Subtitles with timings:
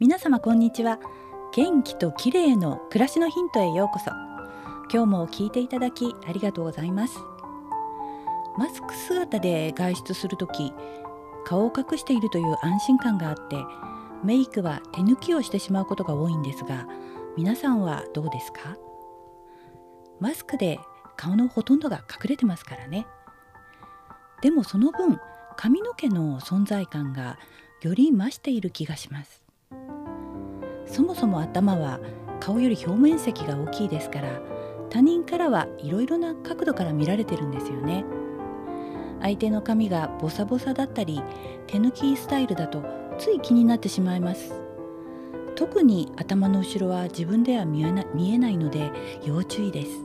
[0.00, 1.00] 皆様こんにちは。
[1.52, 4.12] 元気と綺麗の暮らしのヒントへようこそ。
[4.92, 7.18] 今日も聞いていただきありがとうございます。
[8.56, 10.72] マスク姿で外出するとき
[11.44, 13.56] 顔を隠しているという安心感があって
[14.22, 16.86] メイクは手抜きをしてしまうことが多いんですが
[17.36, 18.76] 皆さんはどうですか？
[20.20, 20.78] マスクで
[21.16, 23.04] 顔のほとんどが隠れてますからね。
[24.42, 25.18] でもその分
[25.56, 27.36] 髪の毛の存在感が
[27.82, 29.42] より増している気がします。
[30.88, 32.00] そもそも頭は
[32.40, 34.40] 顔より表面積が大きいですから
[34.90, 38.04] 他人からはいろいろな角度から見られてるんですよね。
[39.20, 41.22] 相手の髪がボサボサだったり
[41.66, 42.84] 手抜きスタイルだと
[43.18, 44.54] つい気になってしまいます。
[45.56, 48.90] 特に頭の後ろは自分では見えな見えないので
[49.24, 50.04] 要注意です。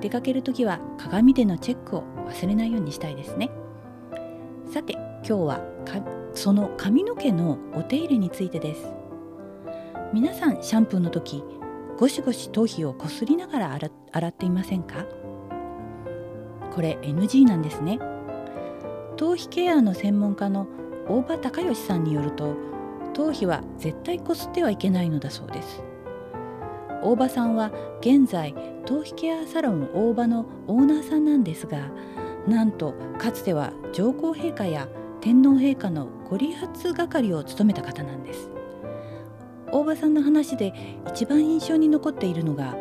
[0.00, 3.50] 出かける時は鏡でのチェックを忘れないようにしたいですね。
[4.70, 5.60] さて今日は
[6.34, 8.95] その髪の毛のお手入れについてです。
[10.12, 11.42] 皆さんシャンプーの時
[11.98, 13.78] ゴシゴシ頭皮をこすりながら
[14.12, 15.04] 洗っていませんか？
[16.74, 17.98] これ NG なんですね。
[19.16, 20.68] 頭皮ケアの専門家の
[21.08, 22.54] 大場隆義さんによると
[23.14, 25.82] 頭皮は絶対こすってはいけないのだそうです。
[27.02, 31.90] 大場さんは現在頭皮ケアサロン大場のオーナーさんなんですが
[32.46, 34.88] なんとかつては上皇陛下や
[35.20, 38.50] 天皇陛下のご利発係を務めた方なんです。
[39.72, 40.72] 大場さんの話で
[41.08, 42.76] 一番印象に残っているのが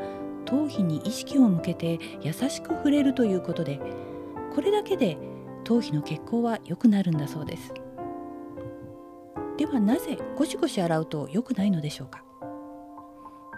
[0.46, 3.80] 頭皮に意識を向けて優しく触れるということで
[4.54, 5.18] これだけで
[5.64, 7.74] 頭皮の血行は良くなるんだそうです。
[9.58, 12.24] ではなぜゴシゴシ洗うと良くないのでしょうか？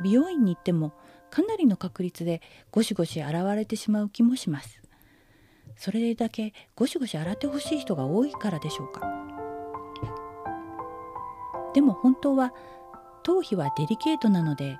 [0.03, 0.94] 美容院に行っても
[1.30, 2.41] かなりの確率で
[2.72, 4.81] ゴシゴシ洗われてしまう気もします。
[5.75, 9.01] それだけゴシゴシ洗ってほしい人が多いからでしょうか？
[11.74, 12.53] でも本当は
[13.27, 14.79] 頭皮はデリケートなので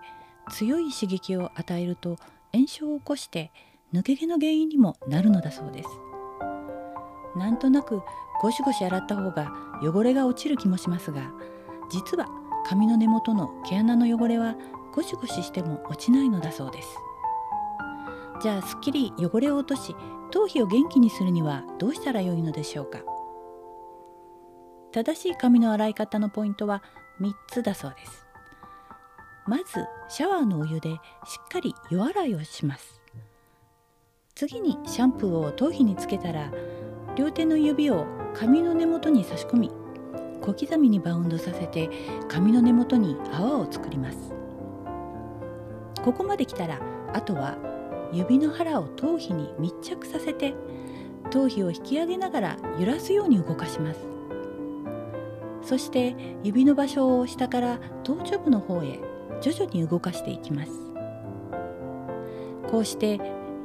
[0.49, 2.15] 強い刺激を与えると
[2.53, 3.51] 炎症を起こして
[3.93, 5.89] 抜け毛の原因にもなるのだそうです。
[7.35, 8.01] なんとなく
[8.41, 9.51] ゴシゴシ洗った方が
[9.83, 11.29] 汚れが落ちる気もしますが
[11.91, 12.29] 実は
[12.65, 14.55] 髪の根元の毛穴の汚れは
[14.95, 16.87] ゴシゴシしても落ちないのだそうです。
[18.41, 19.93] じゃあすっきり汚れを落とし
[20.31, 22.99] 頭皮を元気にするにはどうしたらよいのでしょうか。
[24.93, 26.81] 正しい髪の洗い方のポイントは
[27.19, 28.26] 3つだそうです。
[29.47, 30.95] まずシャワーのお湯でし
[31.41, 33.01] っかり湯洗いをします。
[34.35, 36.51] 次にシャンプーを頭皮につけたら
[37.15, 39.71] 両手の指を髪の根元に差し込み
[40.41, 41.89] 小刻みにバウンドさせて
[42.27, 44.33] 髪の根元に泡を作ります。
[46.03, 46.81] ここまで来たら
[47.13, 47.57] あとは
[48.11, 50.55] 指の腹を頭皮に密着させて
[51.31, 53.99] 頭皮を引き上げながら揺らすように動かします。
[55.61, 58.99] そして指の場所を下から頭頂部の方へ
[59.41, 60.71] 徐々に動かしていきます。
[62.69, 63.19] こうして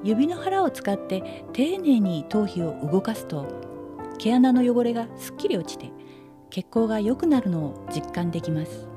[0.04, 3.46] 指の腹を使って丁寧に頭皮を動かすと
[4.18, 5.92] 毛穴の汚れがすっきり落ちて
[6.50, 8.88] 血行が良くなるのを実感できます。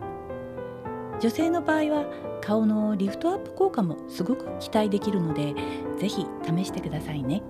[1.19, 2.05] 女性の場合は
[2.41, 5.55] 顔のリフトアップ効果もすごく期待できるので
[5.97, 7.41] 是非試してくださいね。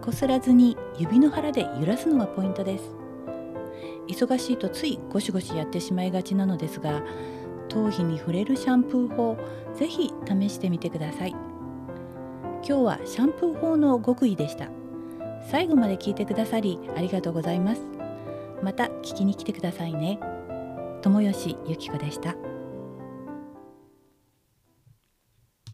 [0.00, 2.84] こすらずに指の腹で揺らすのがポイントです。
[4.08, 7.02] 忙しいとついゴシゴシやってしまいがちなのですが
[7.76, 9.36] 頭皮に触れるシャンプー法
[9.74, 11.36] ぜひ試してみてください。
[12.66, 14.70] 今日はシャンプー法の極意でした。
[15.50, 17.82] 最後まで聞いてくださりありがとうございます。
[18.62, 20.18] また聞きに来てくださいね。
[21.02, 22.34] 友吉ゆき子でした。